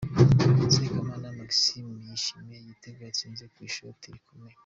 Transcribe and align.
Sekamana 0.73 1.27
Maxime 1.39 1.91
yishimira 2.07 2.59
igitego 2.63 2.99
yatsinze 3.05 3.43
ku 3.53 3.57
ishoti 3.69 4.05
rikomeye. 4.15 4.57